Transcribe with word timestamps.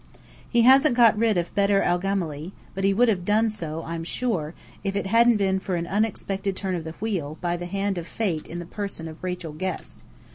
He 0.49 0.63
hasn't 0.63 0.95
got 0.97 1.15
rid 1.15 1.37
of 1.37 1.53
Bedr 1.53 1.83
el 1.83 1.99
Gemály; 2.01 2.53
but 2.73 2.83
he 2.83 2.91
would 2.91 3.07
have 3.07 3.23
done 3.23 3.51
so, 3.51 3.83
I'm 3.85 4.03
sure, 4.03 4.55
if 4.83 4.95
it 4.95 5.05
hadn't 5.05 5.37
been 5.37 5.59
for 5.59 5.75
an 5.75 5.85
unexpected 5.85 6.55
turn 6.55 6.73
of 6.73 6.85
the 6.85 6.93
wheel, 6.93 7.37
by 7.39 7.55
the 7.55 7.67
hand 7.67 7.99
of 7.99 8.07
Fate 8.07 8.47
in 8.47 8.57
the 8.57 8.65
person 8.65 9.07
of 9.07 9.23
Rachel 9.23 9.53
Guest. 9.53 10.01